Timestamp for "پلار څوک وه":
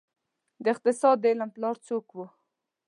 1.55-2.27